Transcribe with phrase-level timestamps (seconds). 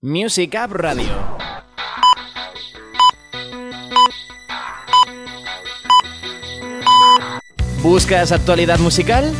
[0.00, 1.08] Music Up Radio.
[7.82, 9.32] ¿Buscas actualidad musical?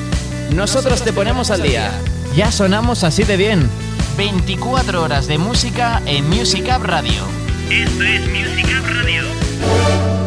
[0.52, 1.92] Nosotros te ponemos al día.
[2.34, 3.71] Ya sonamos así de bien.
[4.16, 7.22] 24 horas de música en Music Radio.
[7.71, 10.17] Esto es Music Up Radio.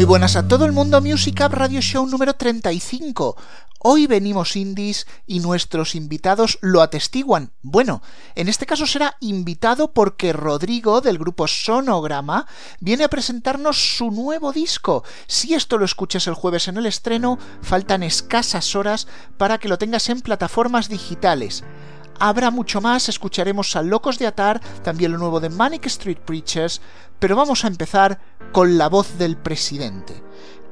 [0.00, 3.36] Muy buenas a todo el mundo, Music Up Radio Show número 35.
[3.80, 7.52] Hoy venimos indies y nuestros invitados lo atestiguan.
[7.60, 8.00] Bueno,
[8.34, 12.46] en este caso será invitado porque Rodrigo del grupo Sonograma
[12.80, 15.04] viene a presentarnos su nuevo disco.
[15.26, 19.76] Si esto lo escuchas el jueves en el estreno, faltan escasas horas para que lo
[19.76, 21.62] tengas en plataformas digitales.
[22.22, 26.82] Habrá mucho más, escucharemos a Locos de Atar, también lo nuevo de Manic Street Preachers,
[27.18, 28.20] pero vamos a empezar
[28.52, 30.22] con la voz del presidente.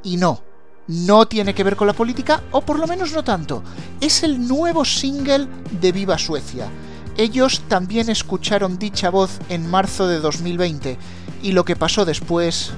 [0.03, 0.43] Y no,
[0.89, 3.63] no tiene que ver con la política, o por lo menos no tanto.
[3.99, 5.49] Es el nuevo single
[5.81, 6.69] de Viva Suecia.
[7.17, 10.99] Ellos también escucharon dicha voz en marzo de 2020,
[11.43, 12.73] y lo que pasó después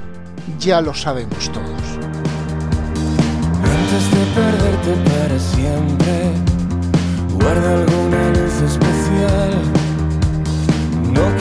[0.60, 1.82] ya lo sabemos todos.
[3.64, 6.30] Antes de perderte para siempre,
[7.34, 7.99] guarda alguna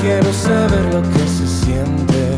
[0.01, 2.37] quiero saber lo que se siente,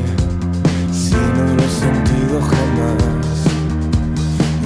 [0.92, 3.38] si no lo he sentido jamás.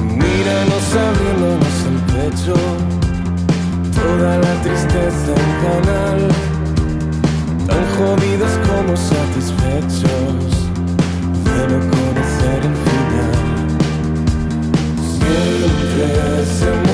[0.01, 2.55] Míranos abriéndonos el pecho,
[3.93, 6.19] toda la tristeza en canal,
[7.67, 10.37] tan jodidos como satisfechos
[11.45, 13.33] de no conocer el final.
[15.17, 16.84] Siempre se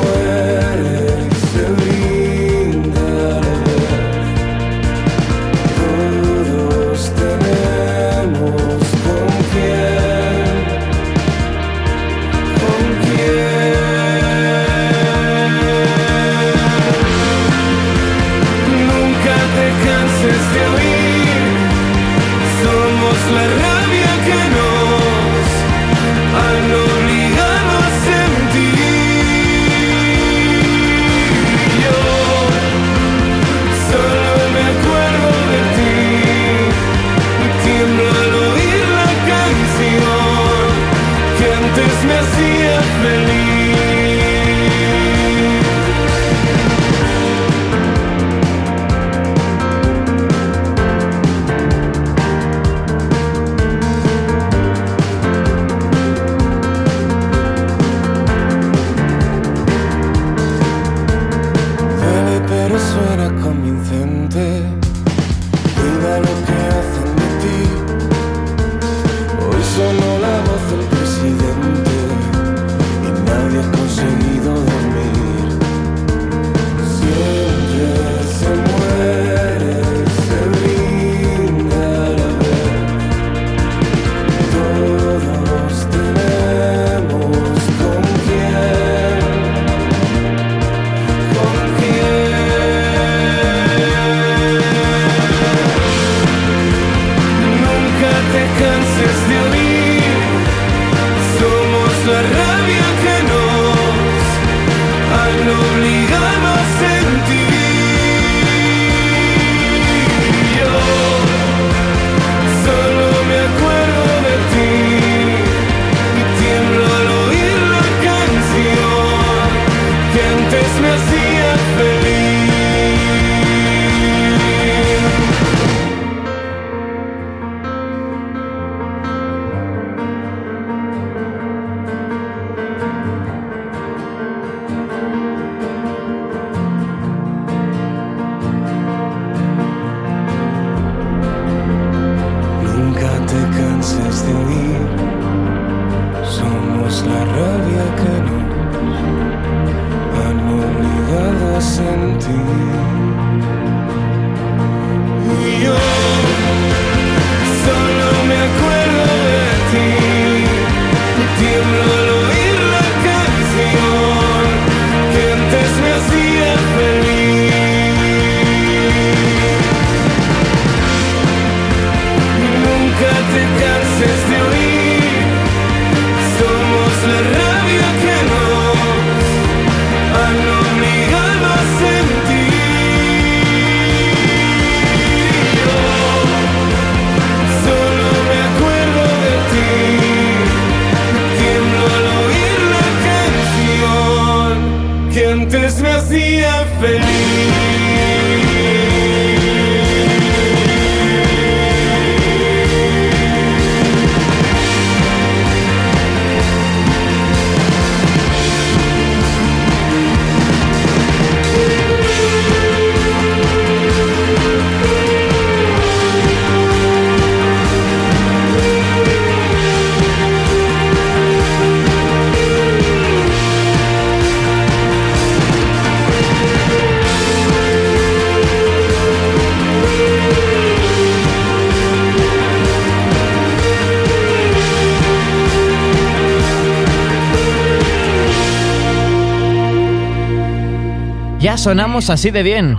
[241.41, 242.77] Ya sonamos así de bien.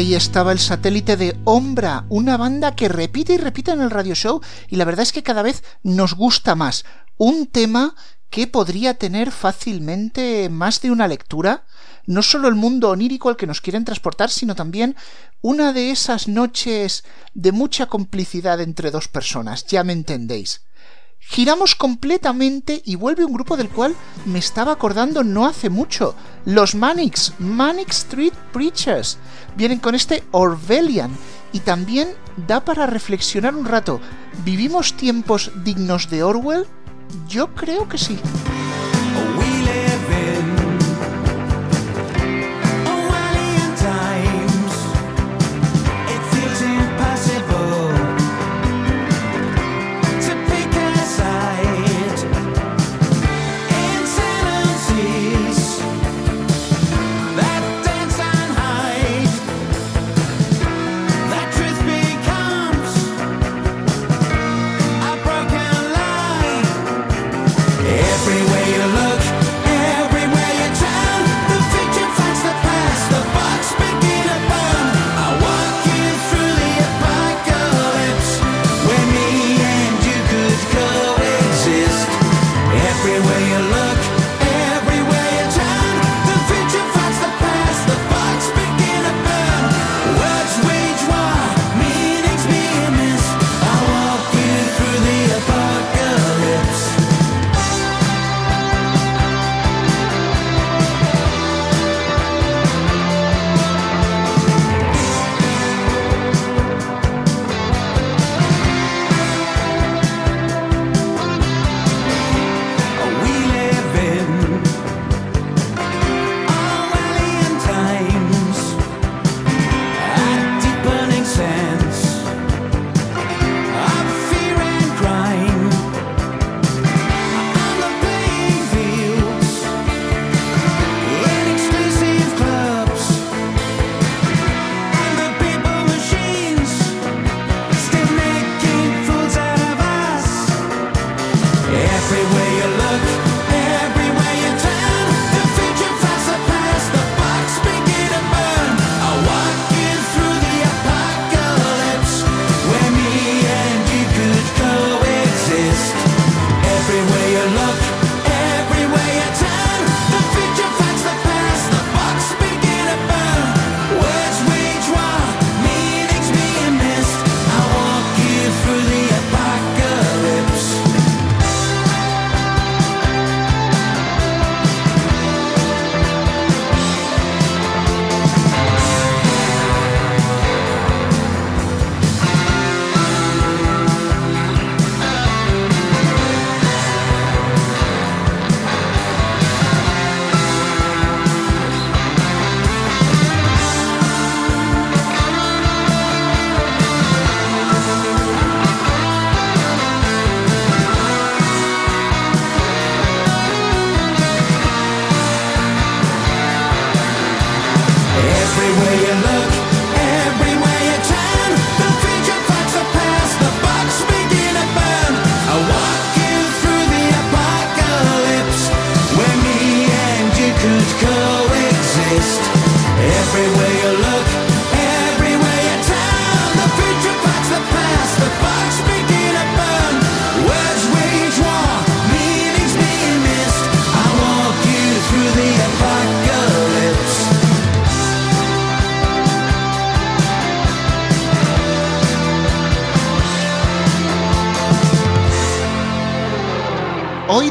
[0.00, 4.14] Ahí estaba el satélite de Ombra, una banda que repite y repite en el radio
[4.14, 6.86] show y la verdad es que cada vez nos gusta más.
[7.18, 7.94] Un tema
[8.30, 11.66] que podría tener fácilmente más de una lectura,
[12.06, 14.96] no solo el mundo onírico al que nos quieren transportar, sino también
[15.42, 17.04] una de esas noches
[17.34, 20.62] de mucha complicidad entre dos personas, ya me entendéis.
[21.30, 23.94] Giramos completamente y vuelve un grupo del cual
[24.24, 29.16] me estaba acordando no hace mucho, los Manics, Manic Street Preachers
[29.56, 31.12] vienen con este Orwellian
[31.52, 32.08] y también
[32.48, 34.00] da para reflexionar un rato.
[34.44, 36.66] ¿Vivimos tiempos dignos de Orwell?
[37.28, 38.18] Yo creo que sí.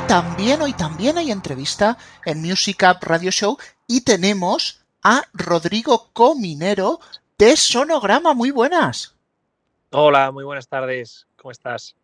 [0.09, 6.99] También, hoy también hay entrevista en Music Up Radio Show y tenemos a Rodrigo Cominero
[7.37, 8.33] de Sonograma.
[8.33, 9.13] Muy buenas.
[9.91, 11.27] Hola, muy buenas tardes.
[11.35, 11.95] ¿Cómo estás?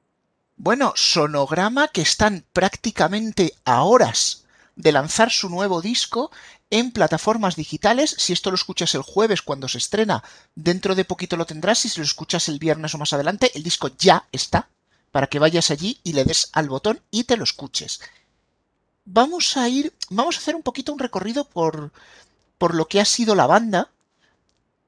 [0.55, 4.45] Bueno, Sonograma que están prácticamente a horas
[4.75, 6.29] de lanzar su nuevo disco
[6.69, 8.15] en plataformas digitales.
[8.19, 11.79] Si esto lo escuchas el jueves cuando se estrena, dentro de poquito lo tendrás.
[11.79, 14.69] Si lo escuchas el viernes o más adelante, el disco ya está
[15.15, 18.01] para que vayas allí y le des al botón y te lo escuches.
[19.05, 21.93] Vamos a ir, vamos a hacer un poquito un recorrido por,
[22.57, 23.91] por lo que ha sido la banda.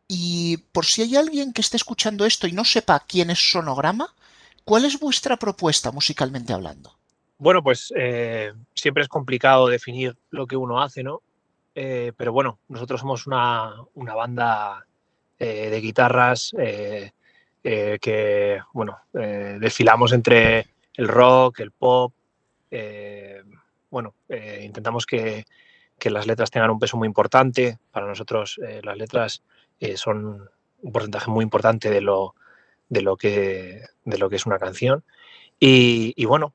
[0.06, 4.14] Y por si hay alguien que esté escuchando esto y no sepa quién es Sonograma,
[4.66, 6.92] ¿cuál es vuestra propuesta musicalmente hablando?
[7.38, 11.22] Bueno, pues eh, siempre es complicado definir lo que uno hace, ¿no?
[11.74, 14.86] Eh, pero bueno, nosotros somos una, banda
[15.40, 16.54] eh, de guitarras
[18.00, 22.14] que, bueno, eh, desfilamos entre el rock, el pop,
[22.72, 23.44] eh,
[23.90, 24.16] bueno,
[24.62, 25.46] intentamos que,
[26.06, 27.78] las letras tengan un peso muy importante.
[27.92, 29.44] Para nosotros las letras
[29.96, 30.50] son
[30.82, 32.36] un porcentaje muy importante de lo,
[32.88, 35.04] de lo, que, de lo que es una canción.
[35.60, 36.54] Y, bueno,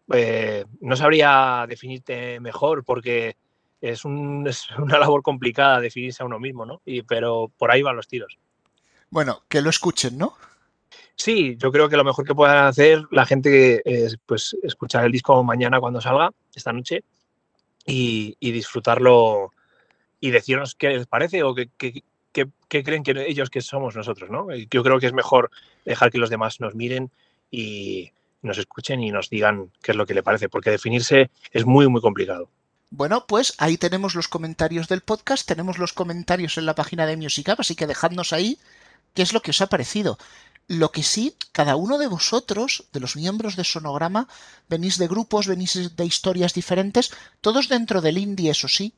[0.81, 3.37] no sabría definirte mejor porque
[3.83, 4.02] es,
[4.47, 6.81] es, una labor complicada definirse a uno mismo, ¿no?
[6.87, 8.38] Y, pero por ahí van los tiros.
[9.11, 10.37] Bueno, que lo escuchen, ¿no?
[11.16, 15.12] Sí, yo creo que lo mejor que puedan hacer la gente es pues, escuchar el
[15.12, 17.04] disco mañana cuando salga, esta noche,
[17.87, 19.52] y, disfrutarlo
[20.21, 22.02] y decirnos qué les parece o qué,
[22.69, 24.31] creen que ellos que somos nosotros.
[24.31, 24.49] ¿no?
[24.71, 25.50] Yo creo que es mejor
[25.85, 27.11] dejar que los demás nos miren
[27.50, 31.64] y nos escuchen y nos digan qué es lo que le parece, porque definirse es
[31.64, 32.49] muy, muy complicado.
[32.90, 37.16] Bueno, pues ahí tenemos los comentarios del podcast, tenemos los comentarios en la página de
[37.16, 38.59] Music así que dejadnos ahí
[39.14, 40.19] qué es lo que os ha parecido.
[40.69, 44.28] Lo que sí, cada uno de vosotros, de los miembros de Sonograma,
[44.69, 48.95] venís de grupos, venís de historias diferentes, todos dentro del indie, eso sí.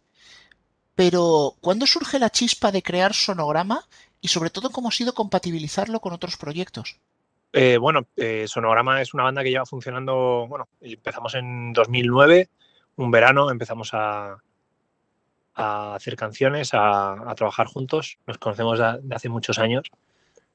[0.94, 3.86] Pero, ¿cuándo surge la chispa de crear Sonograma
[4.20, 6.98] y sobre todo cómo ha sido compatibilizarlo con otros proyectos?
[7.52, 12.48] Eh, bueno, eh, Sonograma es una banda que lleva funcionando, bueno, empezamos en 2009,
[12.96, 14.36] un verano, empezamos a,
[15.54, 19.84] hacer canciones, a, trabajar juntos, nos conocemos de hace muchos años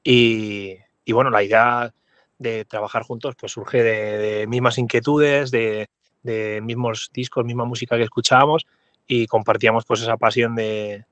[0.04, 0.76] y,
[1.10, 1.92] y bueno, la idea
[2.38, 5.88] de trabajar juntos pues surge de, mismas inquietudes, de,
[6.62, 8.64] mismos discos, misma música que escuchábamos
[9.08, 11.04] y compartíamos pues esa pasión de,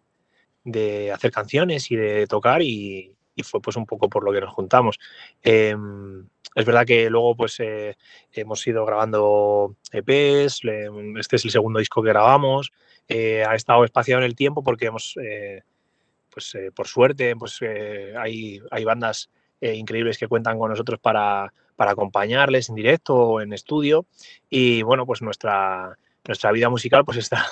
[1.12, 3.12] hacer canciones y de tocar y,
[3.42, 5.00] fue pues un poco por lo que nos juntamos.
[5.42, 7.96] Em, es verdad que luego pues eh,
[8.32, 10.60] hemos ido grabando EPs,
[11.18, 12.70] este es el segundo disco que grabamos,
[13.08, 15.62] eh, ha estado espaciado en el tiempo porque hemos, eh,
[16.30, 17.60] pues por suerte, pues
[18.16, 19.28] hay, hay bandas
[19.60, 24.06] eh, increíbles que cuentan con nosotros para, acompañarles en directo o en estudio.
[24.48, 27.44] Y bueno, pues nuestra, nuestra vida musical pues está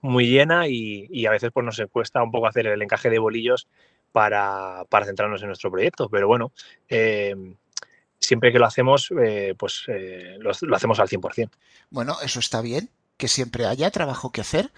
[0.00, 3.68] muy llena y, a veces pues nos cuesta un poco hacer el encaje de bolillos
[4.12, 6.08] para, centrarnos en nuestro proyecto.
[6.08, 6.52] Pero bueno,
[6.88, 7.56] em,
[8.18, 11.50] siempre que lo hacemos, eh, pues eh, lo, lo, hacemos al 100%.
[11.90, 14.72] Bueno, eso está bien, que siempre haya trabajo que hacer.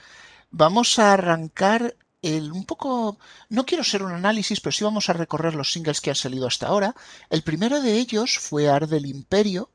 [0.50, 1.96] Vamos a arrancar
[2.34, 3.18] un poco,
[3.48, 6.46] no quiero ser un análisis, pero sí vamos a recorrer los singles que han salido
[6.46, 6.94] hasta ahora.
[7.30, 9.70] El primero de ellos fue Ar del Imperio,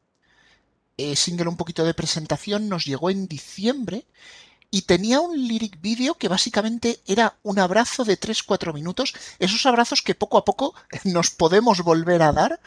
[0.97, 4.05] eh, single un poquito de presentación, nos llegó en diciembre
[4.69, 10.01] y tenía un lyric video que básicamente era un abrazo de 3-4 minutos, esos abrazos
[10.01, 12.59] que poco a poco nos podemos volver a dar,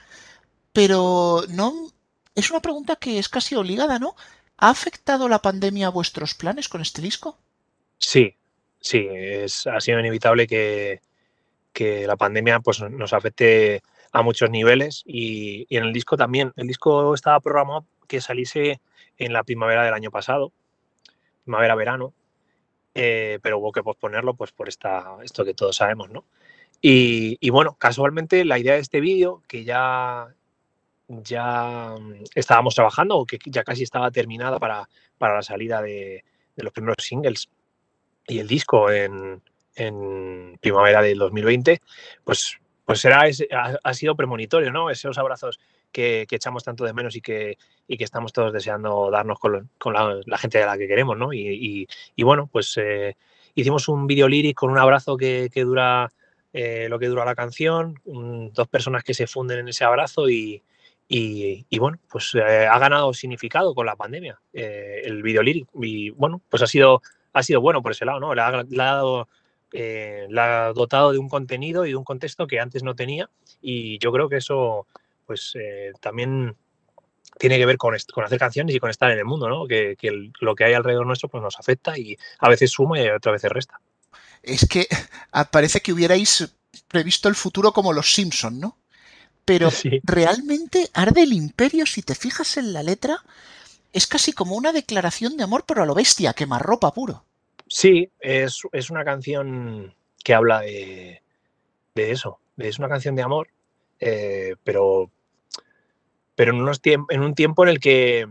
[0.72, 1.88] pero no
[2.34, 4.16] es una pregunta que es casi obligada, ¿no?
[4.56, 7.38] ¿Ha afectado la pandemia a vuestros planes con este disco?
[7.98, 8.36] Sí,
[8.84, 11.00] sí, es, ha sido inevitable que,
[11.72, 16.52] que la pandemia pues, nos afecte a muchos niveles y, y, en el disco también.
[16.56, 18.80] El disco estaba programado que saliese
[19.18, 20.52] en la primavera del año pasado,
[21.44, 22.12] primavera-verano,
[22.94, 26.24] eh, pero hubo que posponerlo pues por esta, esto que todos sabemos, ¿no?
[26.80, 30.28] Y, y bueno, casualmente la idea de este vídeo, que ya,
[31.08, 31.94] ya
[32.34, 36.22] estábamos trabajando o que ya casi estaba terminada para, para la salida de
[36.56, 37.48] los primeros singles
[38.26, 39.42] y el disco en,
[40.60, 41.80] primavera del 2020,
[42.24, 44.90] pues, pues será ha, ha, sido premonitorio, ¿no?
[44.90, 45.58] Esos abrazos
[45.94, 47.56] que, echamos tanto de menos y que,
[47.88, 51.16] y que estamos todos deseando darnos con, lo, con la, gente a la que queremos,
[51.16, 51.32] ¿no?
[51.32, 53.16] Y, y, bueno, pues eh,
[53.54, 56.12] hicimos un video lyric con un abrazo que, que dura
[56.52, 60.62] eh, lo que dura la canción, dos personas que se funden en ese abrazo y,
[61.08, 66.42] y, bueno, pues eh, ha ganado significado con la pandemia el video lyric y bueno,
[66.48, 67.02] pues ha sido,
[67.34, 68.34] ha sido bueno por ese lado, ¿no?
[68.34, 69.28] Le ha, le ha, dado,
[69.72, 73.28] eh, le ha dotado de un contenido y de un contexto que antes no tenía
[73.60, 74.86] y yo creo que eso
[75.26, 76.56] pues eh, también
[77.38, 79.66] tiene que ver con, con, hacer canciones y con estar en el mundo, ¿no?
[79.66, 83.00] Que, que el, lo que hay alrededor nuestro pues nos afecta y a veces suma
[83.00, 83.80] y otras veces resta.
[84.42, 84.86] Es que
[85.50, 86.54] parece que hubierais
[86.88, 88.78] previsto el futuro como los Simpson, ¿no?
[89.44, 90.00] pero sí.
[90.04, 93.22] realmente Arde el Imperio, si te fijas en la letra,
[93.94, 97.24] es casi como una declaración de amor, pero a lo bestia, quemarropa puro.
[97.68, 101.22] Sí, es, es una canción que habla de,
[101.94, 103.48] de, eso, es una canción de amor,
[104.00, 105.10] eh, pero,
[106.34, 108.26] pero en, unos en, un tiempo en el que,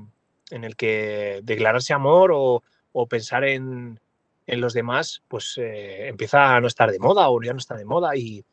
[0.51, 4.01] en el que declararse amor o, o pensar en,
[4.45, 7.75] en, los demás, pues eh, empieza a no estar de moda o ya no está
[7.75, 8.43] de moda y,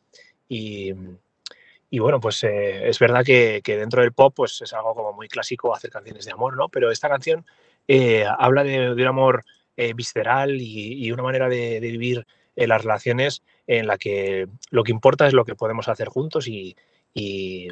[0.48, 0.94] y
[1.90, 5.12] y bueno, pues eh, es verdad que, que, dentro del pop pues es algo como
[5.12, 6.68] muy clásico hacer canciones de amor, ¿no?
[6.68, 7.44] Pero esta canción
[7.88, 9.44] eh, habla de, un amor
[9.76, 14.84] eh, visceral y, y, una manera de, de vivir las relaciones en la que lo
[14.84, 16.76] que importa es lo que podemos hacer juntos y,
[17.12, 17.68] y,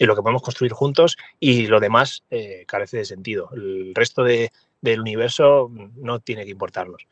[0.00, 2.22] lo que podemos construir juntos y lo demás
[2.68, 3.50] carece de sentido.
[3.52, 7.08] El resto de, del universo no tiene que importarnos.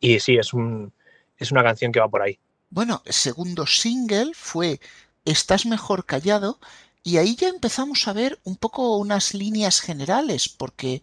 [0.00, 0.90] Y sí, es, un,
[1.36, 2.38] es una canción que va por ahí.
[2.70, 4.80] Bueno, segundo single fue
[5.24, 6.58] estás mejor callado
[7.02, 11.02] y ahí ya empezamos a ver un poco unas líneas generales porque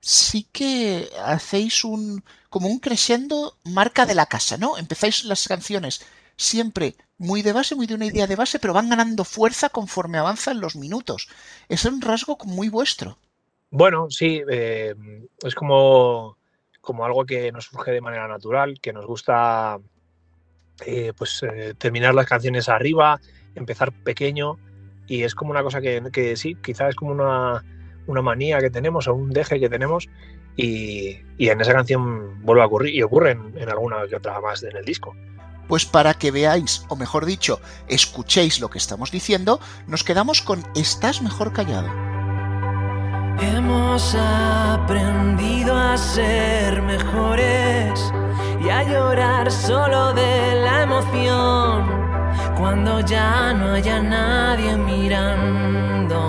[0.00, 4.78] sí que hacéis un como un crescendo marca de la casa, ¿no?
[4.78, 6.04] Empezáis las canciones
[6.36, 10.18] siempre muy de base, muy de una idea de base, pero van ganando fuerza conforme
[10.18, 11.28] avanzan los minutos.
[11.68, 13.18] Es un rasgo muy vuestro.
[13.70, 14.94] Bueno, sí, eh,
[15.42, 16.38] es como,
[16.80, 19.78] como algo que nos surge de manera natural, que nos gusta
[20.84, 23.20] eh, pues eh, terminar las canciones arriba,
[23.54, 24.58] empezar pequeño
[25.06, 27.64] y es como una cosa que, que sí, quizás es como una,
[28.06, 30.08] una, manía que tenemos o un deje que tenemos
[30.56, 34.40] y, y en esa canción vuelve a ocurrir y ocurre en, en, alguna que otra
[34.40, 35.14] más en el disco.
[35.68, 40.62] Pues para que veáis, o mejor dicho, escuchéis lo que estamos diciendo, nos quedamos con
[40.76, 41.88] Estás mejor callado.
[43.40, 48.12] Hemos aprendido a ser mejores
[48.66, 51.86] y a llorar solo de la emoción
[52.58, 56.20] cuando ya no haya nadie mirando.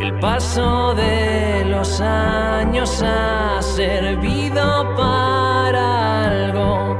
[0.00, 6.98] El paso de los años ha servido para algo.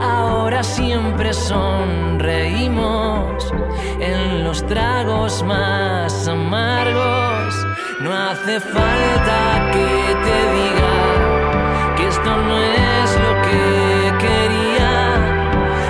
[0.00, 2.72] Ahora siempre sonreímos
[3.98, 7.66] en los tragos más amargos.
[8.00, 10.95] No hace falta que te diga
[12.34, 14.90] no es lo que quería.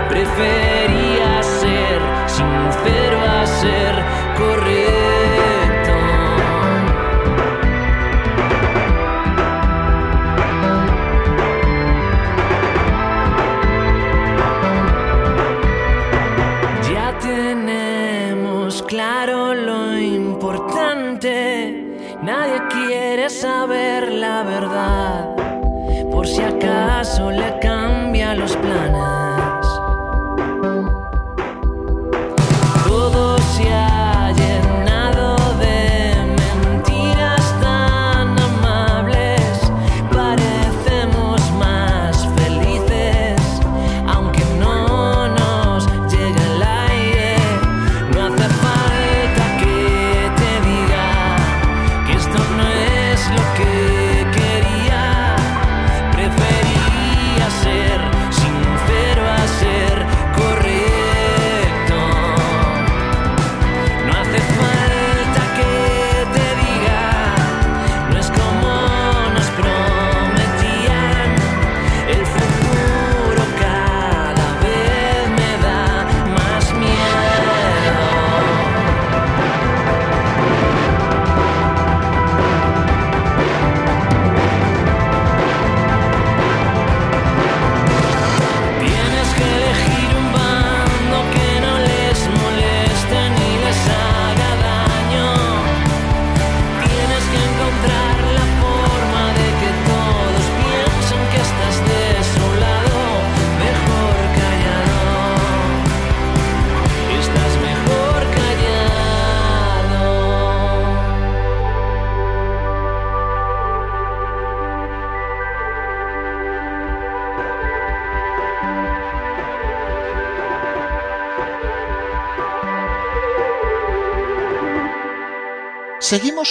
[0.08, 0.75] Prefería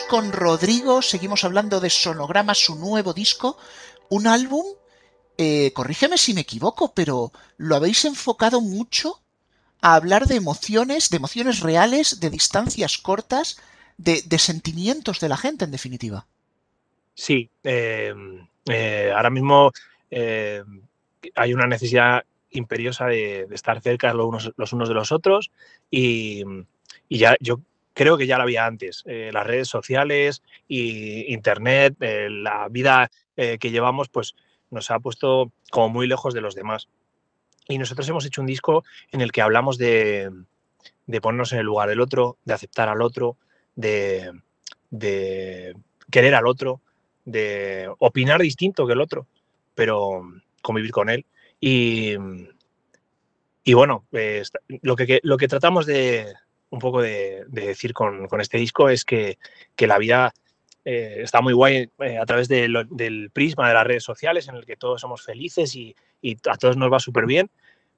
[0.09, 3.57] con Rodrigo, seguimos hablando de Sonograma, su nuevo disco,
[4.09, 4.65] un álbum,
[5.37, 9.21] eh, corrígeme si me equivoco, pero lo habéis enfocado mucho
[9.81, 13.61] a hablar de emociones, de emociones reales, de distancias cortas,
[13.97, 16.27] de, sentimientos de la gente, en definitiva.
[17.13, 18.13] Sí, eh,
[18.65, 19.71] eh, ahora mismo
[20.11, 20.63] eh,
[21.35, 25.51] hay una necesidad imperiosa de, de estar cerca los unos, los unos, de los otros
[25.91, 26.43] y,
[27.09, 27.59] y, ya yo
[27.95, 29.03] creo que ya la había antes.
[29.07, 34.35] Eh, las redes sociales y internet, eh, la vida eh, que llevamos, pues
[34.69, 36.89] nos ha puesto como muy lejos de los demás.
[37.67, 40.29] Y nosotros hemos hecho un disco en el que hablamos de,
[41.21, 43.37] ponernos en el lugar del otro, de aceptar al otro,
[43.75, 44.33] de,
[46.11, 46.81] querer al otro,
[47.23, 49.25] de opinar distinto que el otro,
[49.73, 50.21] pero
[50.61, 51.25] convivir con él.
[51.59, 52.15] Y,
[53.73, 54.05] bueno,
[54.81, 56.33] lo, que, lo que tratamos de,
[56.75, 59.37] un poco de, de decir con, este disco es que,
[59.79, 60.33] la vida
[60.83, 64.55] eh, está muy guay eh, a través de del prisma de las redes sociales en
[64.55, 65.95] el que todos somos felices y,
[66.49, 67.49] a todos nos va súper bien,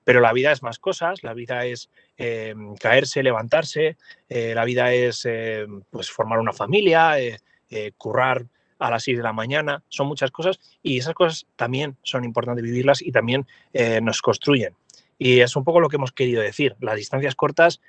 [0.03, 3.97] pero la vida es más cosas, la vida es eh, caerse, levantarse,
[4.29, 5.27] la vida es
[5.89, 7.15] pues formar una familia,
[7.97, 8.45] currar
[8.79, 12.63] a las 6 de la mañana, son muchas cosas y esas cosas también son importantes
[12.63, 13.47] vivirlas y también
[14.01, 14.75] nos construyen.
[15.17, 17.81] Y es un poco lo que hemos querido decir, las distancias cortas,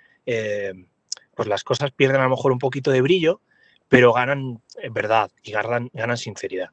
[1.35, 3.41] pues las cosas pierden a lo mejor un poquito de brillo,
[3.89, 6.71] pero ganan en verdad y ganan, ganan sinceridad.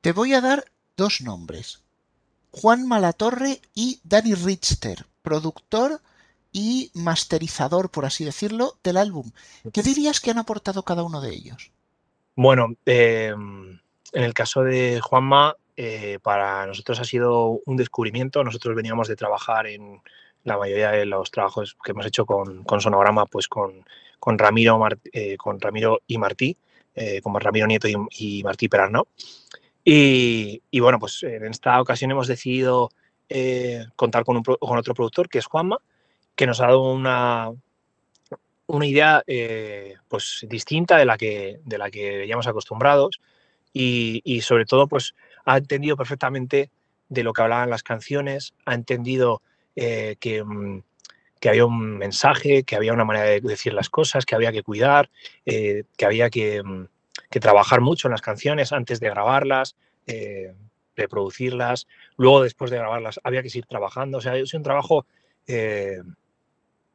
[0.00, 0.64] Te voy a dar
[0.96, 1.82] dos nombres.
[2.50, 6.00] Juan Malatorre y Danny Richter, productor
[6.52, 9.32] y masterizador, por así decirlo, del álbum.
[9.72, 11.72] ¿Qué dirías que han aportado cada uno de ellos?
[12.36, 18.44] Bueno, eh, en el caso de Juanma, eh, para nosotros ha sido un descubrimiento.
[18.44, 20.00] Nosotros veníamos de trabajar en
[20.44, 23.84] la mayoría de los trabajos que hemos hecho con, con Sonograma, pues con,
[24.20, 24.78] con, Ramiro,
[25.12, 26.56] eh, con Ramiro y Martí,
[26.94, 29.06] eh, como Ramiro Nieto y, y Martí Perarnau.
[29.84, 32.90] Y, y, bueno, pues en esta ocasión hemos decidido
[33.28, 35.78] eh, contar con, un, con, otro productor, que es Juanma,
[36.34, 37.50] que nos ha dado una,
[38.66, 39.22] una idea
[40.08, 43.20] pues distinta de la que, de la que veníamos acostumbrados
[43.72, 46.70] y, y, sobre todo pues ha entendido perfectamente
[47.08, 49.42] de lo que hablaban las canciones, ha entendido
[49.76, 50.82] eh, que, mm,
[51.40, 54.62] que, había un mensaje, que había una manera de decir las cosas, que había que
[54.62, 55.10] cuidar,
[55.46, 56.86] eh, que había que mm,
[57.30, 60.54] que trabajar mucho en las canciones antes de grabarlas, eh,
[60.96, 65.06] reproducirlas, luego después de grabarlas había que seguir trabajando, o sea, es un trabajo
[65.46, 66.00] eh,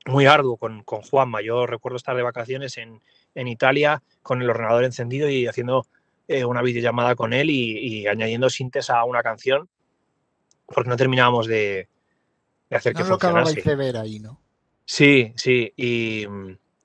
[0.05, 1.41] muy arduo con, con, Juanma.
[1.41, 3.01] Yo recuerdo estar de vacaciones en,
[3.35, 5.85] en Italia con el ordenador encendido y haciendo
[6.45, 9.67] una videollamada con él y, y, añadiendo sintes a una canción
[10.67, 11.87] porque no terminábamos de,
[12.69, 13.61] de hacer no que lo funcionase.
[13.61, 14.39] de ver ahí, ¿no?
[14.85, 16.25] Sí, sí, y,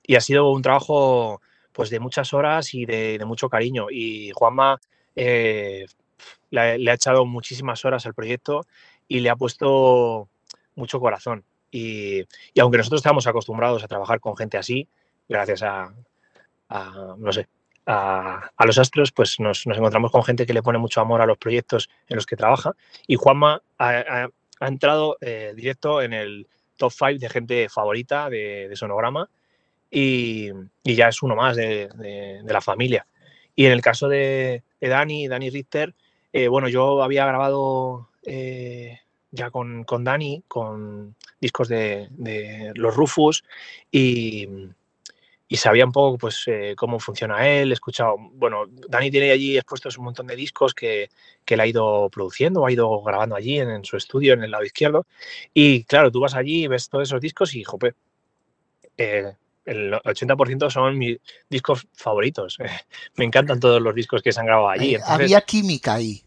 [0.03, 3.87] y ha sido un trabajo pues de muchas horas y de, de mucho cariño.
[3.91, 4.79] Y Juanma
[5.15, 5.85] eh,
[6.49, 8.65] le, le, ha echado muchísimas horas al proyecto
[9.07, 10.29] y le ha puesto
[10.75, 11.43] mucho corazón.
[11.71, 12.21] Y,
[12.53, 14.87] y, aunque nosotros estamos acostumbrados a trabajar con gente así,
[15.27, 15.93] gracias a,
[16.69, 17.47] a no sé,
[17.85, 21.21] a, a, los astros, pues nos, nos, encontramos con gente que le pone mucho amor
[21.21, 22.71] a los proyectos en los que trabaja.
[23.07, 24.29] Y Juanma ha, ha,
[24.65, 29.29] ha entrado eh, directo en el top 5 de gente favorita de, Sonograma
[29.89, 30.49] y,
[30.83, 33.05] ya es uno más de, la familia.
[33.55, 35.93] Y en el caso de, de Dani, Dani Richter,
[36.33, 38.99] eh, bueno, yo había grabado eh,
[39.31, 42.09] ya con, con, Dani, con discos de,
[42.75, 43.43] los Rufus
[43.91, 44.49] y,
[45.47, 49.57] y, sabía un poco pues eh, cómo funciona él, he escuchado, bueno, Dani tiene allí
[49.57, 51.09] expuestos un montón de discos que,
[51.43, 54.51] que él ha ido produciendo, ha ido grabando allí en, en, su estudio, en el
[54.51, 55.05] lado izquierdo,
[55.53, 57.93] y claro, tú vas allí y ves todos esos discos y, jope,
[58.97, 59.33] eh,
[59.65, 61.17] el 80% son mis
[61.49, 62.57] discos favoritos.
[63.15, 64.95] Me encantan todos los discos que se han grabado allí.
[64.95, 66.23] Entonces, Había química ahí.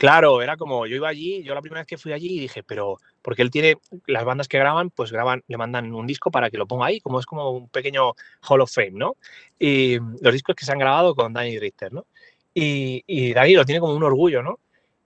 [0.00, 2.96] Claro, era como, yo iba allí, yo la primera vez que fui allí dije, pero,
[3.20, 6.56] porque él tiene, las bandas que graban, pues graban, le mandan un disco para que
[6.56, 8.14] lo ponga ahí, como es como un pequeño
[8.48, 9.18] Hall of Fame, ¿no?
[9.58, 12.06] Y los discos que se han grabado con Danny Richter, ¿no?
[12.54, 14.58] Y, y Dani lo tiene como un orgullo, ¿no?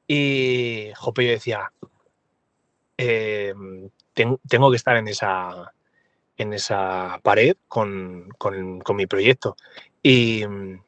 [0.06, 1.72] Y, jope, yo decía,
[2.96, 3.52] eh,
[4.12, 5.74] ten, tengo que estar en esa,
[6.36, 9.56] en esa pared con, con, mi proyecto.
[10.04, 10.44] Y,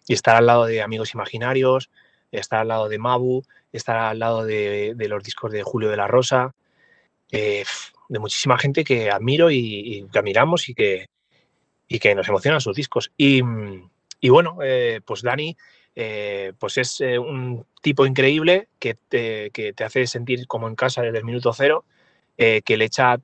[0.06, 1.90] estar al lado de Amigos Imaginarios,
[2.30, 6.06] estar al lado de Mabu, estar al lado de, los discos de Julio de la
[6.06, 6.54] Rosa,
[7.30, 7.64] eh,
[8.08, 11.08] de muchísima gente que admiro y, que admiramos y que,
[11.88, 13.12] y que nos emocionan sus discos.
[13.16, 13.40] Y,
[14.28, 15.56] bueno, eh, pues Dani
[15.94, 21.02] eh, pues es un tipo increíble que te, que te, hace sentir como en casa
[21.02, 21.84] desde el minuto cero,
[22.36, 23.18] que le echa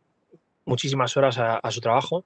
[0.64, 2.24] muchísimas horas a su trabajo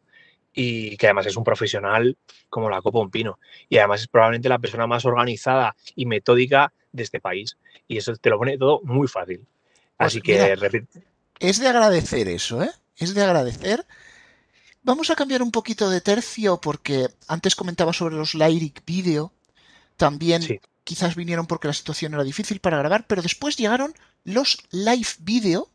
[0.58, 2.16] y que además es un profesional
[2.48, 3.38] como la copa un pino.
[3.68, 7.58] Y además es probablemente la persona más organizada y metódica de este país.
[7.86, 9.40] Y eso te lo pone todo muy fácil.
[9.96, 10.56] Pues Así que,
[11.38, 12.70] Es de agradecer eso, ¿eh?
[12.96, 13.86] Es de agradecer.
[14.82, 19.32] Vamos a cambiar un poquito de tercio porque antes comentaba sobre los Lyric Video.
[19.98, 20.60] También Sí.
[20.84, 23.92] quizás vinieron porque la situación era difícil para grabar, pero después llegaron
[24.24, 25.68] los Live Video,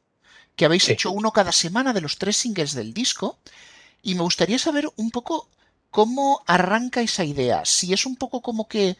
[0.55, 0.93] que habéis Sí.
[0.93, 3.37] hecho uno cada semana de los tres singles del disco.
[4.01, 5.47] Y me gustaría saber un poco
[5.89, 7.63] cómo arranca esa idea.
[7.65, 8.97] Si es un poco como que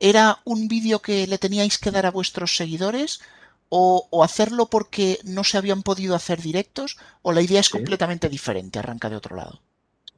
[0.00, 3.20] era un vídeo que le teníais que dar a vuestros seguidores
[3.68, 7.72] o, o hacerlo porque no se habían podido hacer directos o la idea es Sí.
[7.72, 9.60] completamente diferente, arranca de otro lado.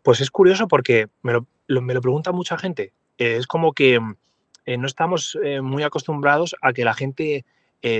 [0.02, 2.92] Pues es curioso porque me lo, lo- me lo pregunta mucha gente.
[3.18, 4.16] Eh, es como que mm,
[4.66, 7.44] eh, no estamos eh, muy acostumbrados a que la gente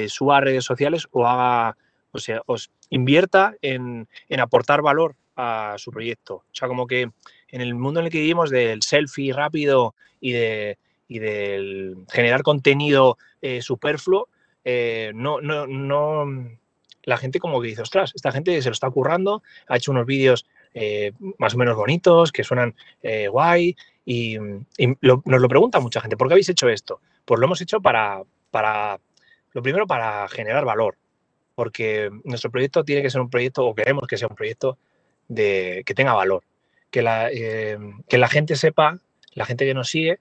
[0.09, 1.77] suba a redes sociales o haga,
[2.11, 6.37] o sea, os invierta en, en aportar valor a su proyecto.
[6.37, 7.11] O sea, como que
[7.49, 12.43] en el mundo en el que vivimos del selfie rápido y de y del generar
[12.43, 14.29] contenido eh, superfluo,
[14.65, 16.27] eh, no, no, no,
[17.03, 20.07] la gente como que dice, ostras, esta gente se lo está currando, ha hecho unos
[20.07, 22.75] vídeos eh, más o menos bonitos, que suenan
[23.31, 24.37] guay, y,
[24.79, 27.01] y nos lo pregunta mucha gente, ¿por qué habéis hecho esto?
[27.25, 28.99] Pues lo hemos hecho para, para,
[29.53, 30.97] lo primero, para generar valor,
[31.55, 34.79] porque nuestro proyecto tiene que ser un proyecto, o queremos que sea un proyecto
[35.29, 36.45] de, que tenga valor,
[36.91, 38.99] que la, eh, que la gente sepa,
[39.35, 40.21] la gente que nos sigue,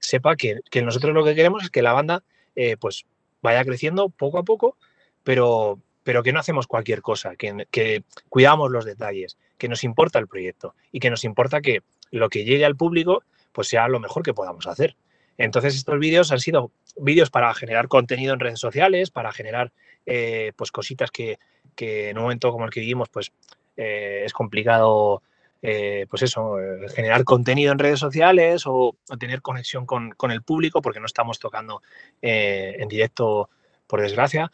[0.00, 2.22] sepa que, que nosotros lo que queremos es que la banda
[2.56, 3.04] eh, pues
[3.42, 4.76] vaya creciendo poco a poco,
[5.22, 10.18] pero, pero que no hacemos cualquier cosa, que, que cuidamos los detalles, que nos importa
[10.18, 14.00] el proyecto y que nos importa que lo que llegue al público pues sea lo
[14.00, 14.96] mejor que podamos hacer.
[15.36, 19.72] Entonces estos vídeos han sido vídeos para generar contenido en redes sociales, para generar
[20.06, 21.38] eh, pues cositas que,
[21.74, 23.32] que en un momento como el que vivimos pues
[23.78, 25.22] eh, es complicado
[25.62, 30.82] eh, pues eso, eh, generar contenido en redes sociales o, tener conexión con, el público
[30.82, 31.80] porque no estamos tocando
[32.20, 33.48] en directo
[33.86, 34.50] por desgracia,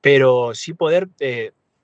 [0.00, 1.08] pero sí poder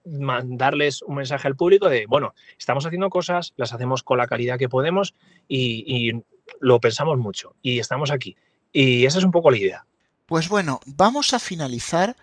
[0.05, 4.59] mandarles un mensaje al público de, bueno, estamos haciendo cosas, las hacemos con la calidad
[4.59, 5.15] que podemos
[5.47, 6.23] y, y
[6.61, 8.37] lo pensamos mucho y estamos aquí.
[8.73, 9.87] Y esa es un poco la idea.
[10.27, 12.17] Pues bueno, vamos a finalizar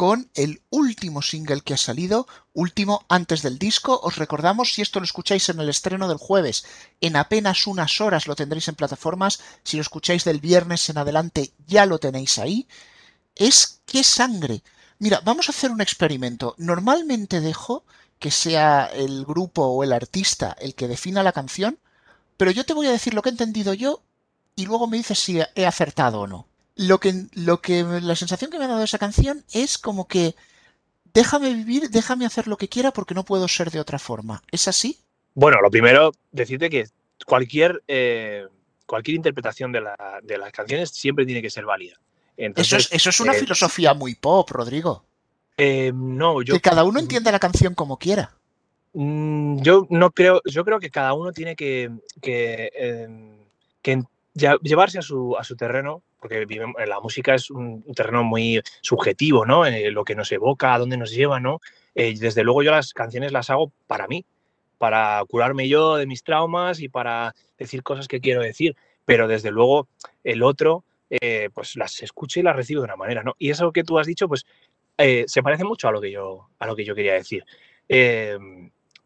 [0.00, 4.00] con el último single que ha salido, último antes del disco.
[4.02, 6.64] Os recordamos, si esto lo escucháis en el estreno del jueves,
[7.02, 9.40] en apenas unas horas lo tendréis en plataformas.
[9.62, 12.66] Si lo escucháis del viernes en adelante, ya lo tenéis ahí.
[13.36, 14.62] Es qué sangre.
[14.98, 16.54] Mira, vamos a hacer un experimento.
[16.56, 17.84] Normalmente dejo
[18.18, 21.78] que sea el grupo o el artista el que defina la canción,
[22.38, 24.02] pero yo te voy a decir lo que he entendido yo
[24.56, 26.49] y luego me dices si he acertado o no.
[26.88, 30.34] Lo que, lo que la sensación que me ha dado esa canción es como que
[31.12, 34.42] déjame vivir, déjame hacer lo que quiera porque no puedo ser de otra forma.
[34.50, 34.98] ¿Es así?
[35.34, 36.86] Bueno, lo primero, decirte que
[37.26, 38.46] cualquier, eh,
[38.86, 41.96] cualquier interpretación de, la- de las canciones siempre tiene que ser válida.
[42.36, 45.04] Entonces, Eso es, eso es una eh, filosofía muy pop, Rodrigo.
[45.58, 48.34] eh, no, yo, que cada uno entienda la canción como quiera.
[48.94, 51.90] Mm, Yo no creo, yo creo que cada uno tiene que,
[52.22, 52.70] que,
[53.82, 54.02] que
[54.34, 59.44] llevarse a su, a su terreno, porque vivem- la música es un, terreno muy subjetivo,
[59.46, 59.66] ¿no?
[59.66, 61.60] Eh, lo que nos evoca, a dónde nos lleva, ¿no?
[61.94, 64.24] Eh, desde luego yo las canciones las hago para mí,
[64.78, 69.50] para curarme yo de mis traumas y para decir cosas que quiero decir, pero desde
[69.50, 69.88] luego
[70.24, 73.34] el otro, eh, pues las escucha y las recibe de una manera, ¿no?
[73.38, 74.46] Y eso que tú has dicho, pues
[74.98, 77.44] eh, se parece mucho a lo que yo, a lo que yo quería decir.
[77.88, 78.38] Eh,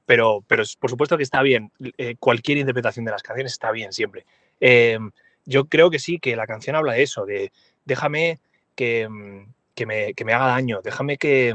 [0.07, 1.73] pero, pero por supuesto que está bien.
[1.99, 4.27] eh, cualquier interpretación de las canciones está bien siempre.
[4.61, 4.99] Eh,
[5.47, 7.53] yo creo que sí, que la canción habla de eso, de
[7.85, 8.41] déjame
[8.75, 11.55] que, mm, que, me, que me haga daño, déjame que,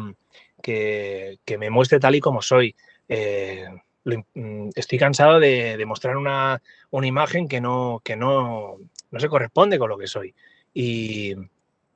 [0.62, 2.76] que, que me muestre tal y como soy.
[3.08, 3.66] Eh,
[4.06, 8.78] mm, estoy cansado de, de mostrar una, una imagen que, no, que no,
[9.12, 10.34] no se corresponde con lo que soy.
[10.74, 11.34] Y,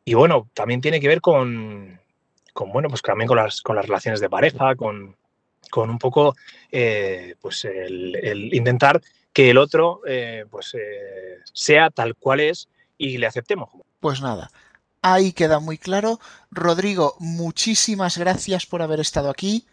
[0.06, 2.00] y bueno, también tiene que ver con,
[2.54, 5.16] con bueno, pues también con las, con las relaciones de pareja, con,
[5.70, 6.36] con un poco
[6.72, 9.02] eh, pues el intentar
[9.34, 13.70] que el otro eh, pues eh, sea tal cual es y le aceptemos.
[14.00, 14.52] Pues nada,
[15.02, 16.20] ahí queda muy claro.
[16.52, 19.66] Rodrigo, muchísimas gracias por haber estado aquí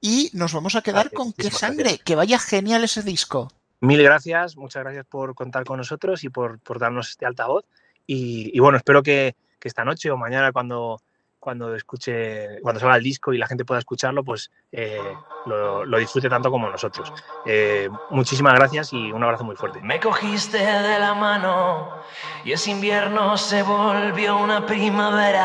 [0.00, 1.82] y nos vamos a quedar Gracias, con qué sangre.
[1.84, 2.04] gracias.
[2.04, 3.50] Que vaya genial ese disco.
[3.80, 7.64] Mil gracias, muchas gracias por contar con nosotros y por, por darnos este altavoz.
[8.06, 11.00] Y, y bueno, espero que, que esta noche o mañana cuando,
[11.46, 14.98] cuando escuche, cuando salga el disco y la gente pueda escucharlo, pues eh,
[15.46, 17.12] lo, lo, disfrute tanto como nosotros.
[17.44, 19.80] Eh, muchísimas gracias y un abrazo muy fuerte.
[19.80, 22.00] Me cogiste de la mano
[22.44, 25.44] y ese invierno se volvió una primavera.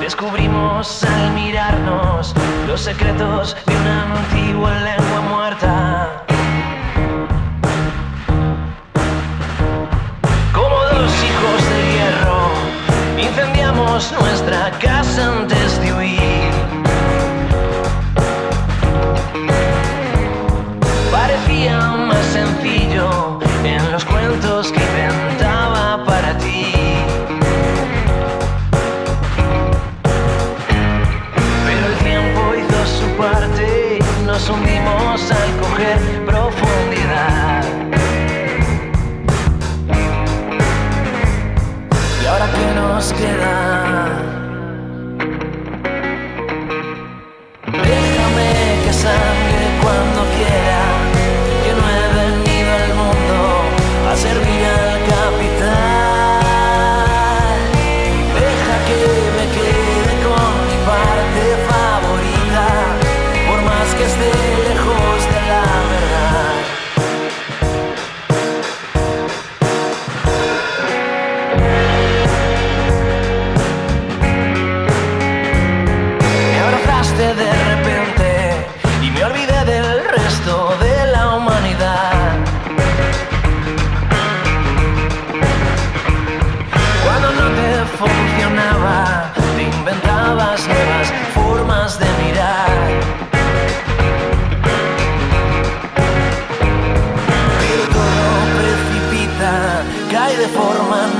[0.00, 2.34] Descubrimos al mirarnos
[2.66, 6.03] los secretos de una antigua lengua muerta.
[13.94, 16.23] nuestra casa antes de huir.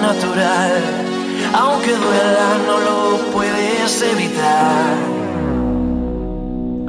[0.07, 0.83] natural.
[1.55, 4.97] Aunque duela, no lo puedes evitar.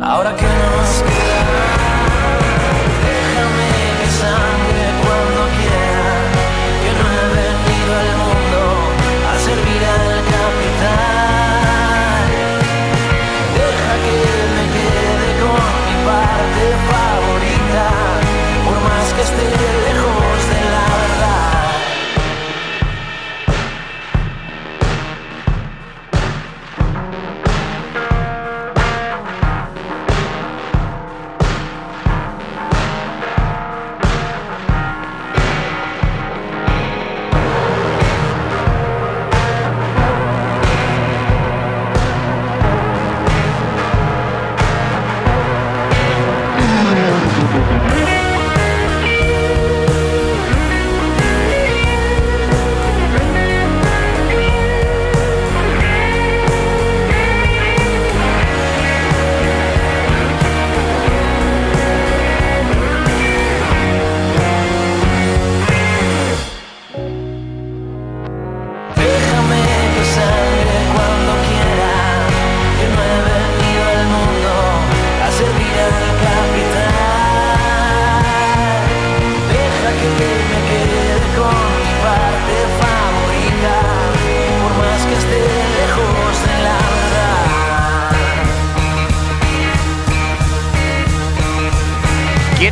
[0.01, 1.44] Ahora que nos queda.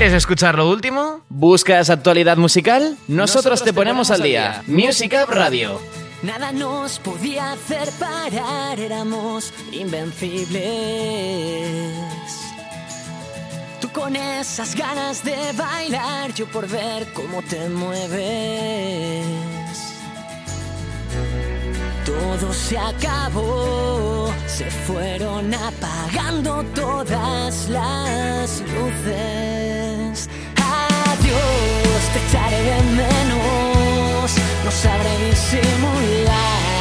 [0.04, 1.22] ¿Quieres escuchar lo último?
[1.30, 2.98] ¿Buscas actualidad musical?
[3.08, 4.62] Nosotros, Nosotros te, ponemos te, ponemos al día.
[4.68, 4.86] día.
[4.86, 5.80] Music Up Radio.
[6.24, 10.60] Nada nos podía hacer parar, éramos invencibles.
[13.80, 19.26] Tú con esas ganas de bailar, yo por ver cómo te mueves.
[22.06, 29.93] Todo se acabó, se fueron apagando todas las luces
[32.14, 36.73] te echaré de menos, no sabré disimular.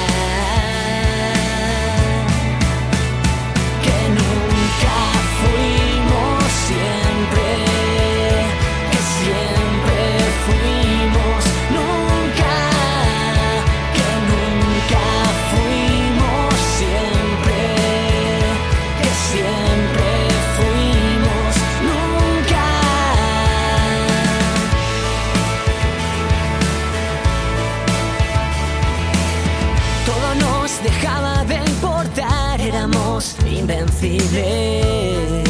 [33.63, 35.49] invencibles.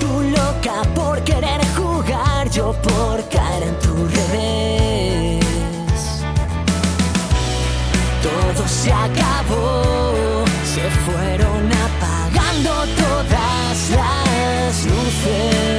[0.00, 5.44] Tú loca por querer jugar, yo por caer en tu revés.
[8.22, 10.44] Todo se acabó,
[10.74, 12.70] se fueron apagando
[13.04, 15.69] todas las luces.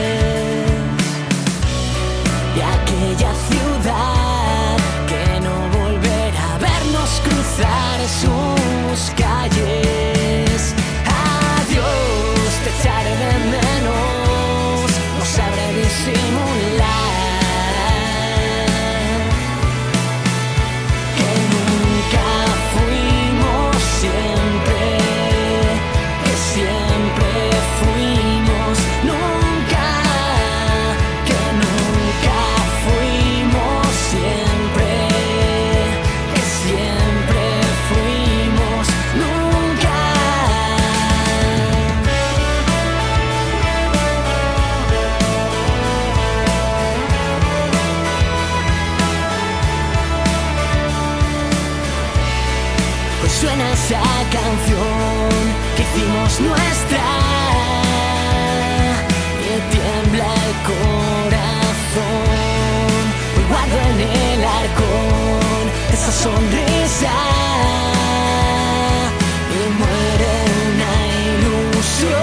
[53.44, 55.30] Esa canción
[55.76, 57.04] que hicimos nuestra.
[59.42, 62.04] Me tiembla el corazón.
[63.36, 67.16] Hoy guardo en el arcón esa sonrisa.
[69.58, 70.32] Y muere
[70.68, 70.92] una
[71.34, 72.20] ilusión.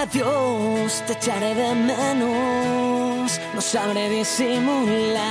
[0.00, 3.28] Adiós, te echaré de menos.
[3.54, 5.24] No sabré disimular.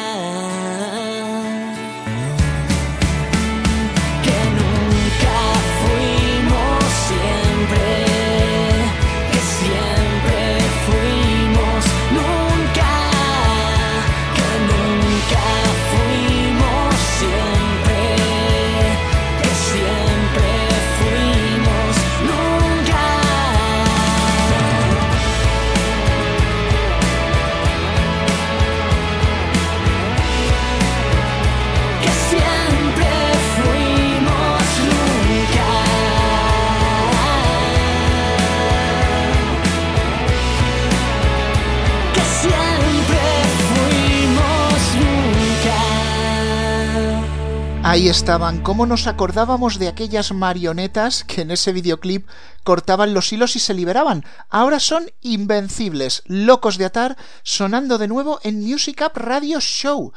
[47.93, 52.27] Ahí estaban, cómo nos acordábamos de aquellas marionetas que en ese videoclip
[52.63, 54.25] cortaban los hilos y se liberaban.
[54.49, 60.11] Ahora son invencibles, locos de atar, sonando de nuevo en Music Up Radio Show.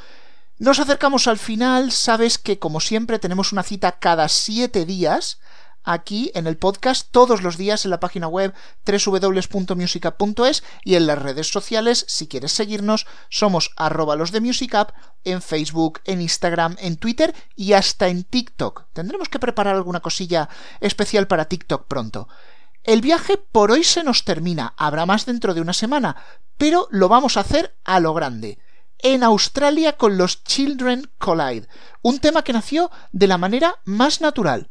[0.58, 5.38] Nos acercamos al final, sabes que como siempre tenemos una cita cada siete días
[5.86, 8.52] aquí en el podcast todos los días en la página web
[8.84, 14.92] www.musicup.es y en las redes sociales, si quieres seguirnos, somos arroba los de Musicup
[15.24, 18.84] en Facebook, en Instagram, en Twitter y hasta en TikTok.
[18.92, 22.28] Tendremos que preparar alguna cosilla especial para TikTok pronto.
[22.84, 26.16] El viaje por hoy se nos termina, habrá más dentro de una semana,
[26.58, 28.58] pero lo vamos a hacer a lo grande
[28.98, 31.68] en Australia con los Children Collide,
[32.02, 34.70] un tema que nació de la manera más natural.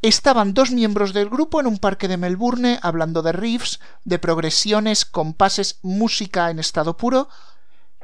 [0.00, 5.04] Estaban dos miembros del grupo en un parque de Melbourne hablando de riffs, de progresiones,
[5.04, 7.28] compases, música en estado puro,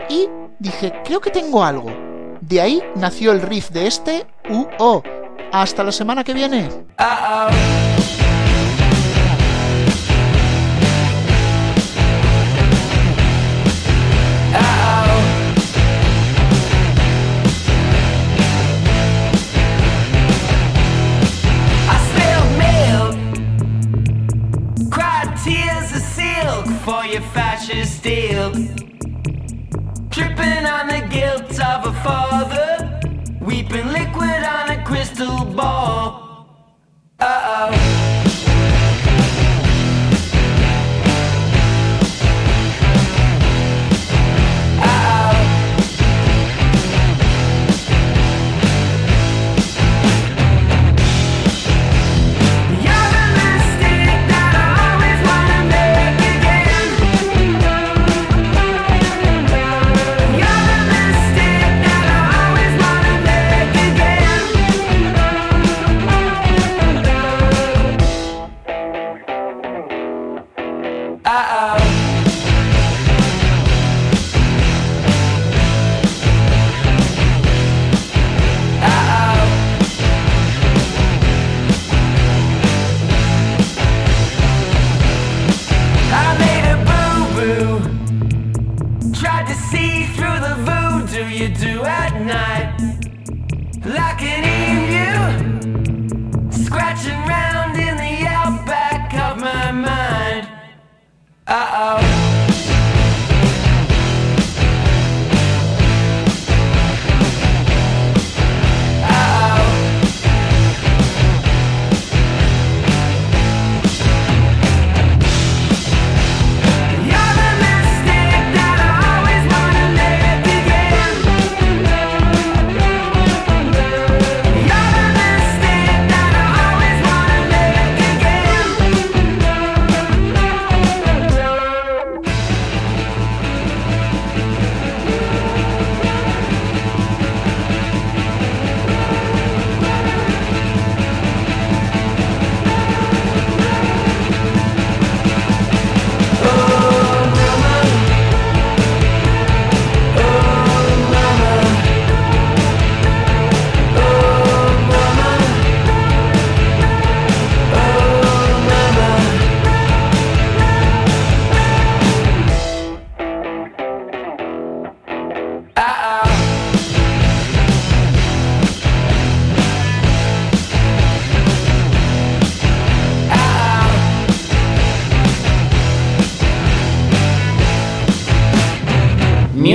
[0.09, 0.29] y
[0.59, 1.93] dije, creo que tengo algo.
[2.41, 5.03] De ahí nació el riff de este UO.
[5.53, 6.69] Hasta la semana que viene.
[6.99, 8.24] I
[27.15, 28.55] your fascist ilk.
[30.11, 33.01] Tripping on the guilt of a father,
[33.41, 36.49] weeping liquid on a crystal ball.
[37.21, 37.84] Uh oh.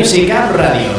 [0.10, 0.90] Music Up Radio.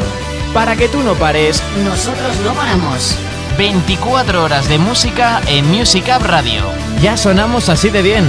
[0.53, 3.13] Para que tú no pares, Nosotros no paramos.
[3.57, 6.61] 24 horas de música en Music Up Radio.
[7.01, 8.23] Ya sonamos así de bien.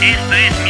[0.00, 0.61] Esto es.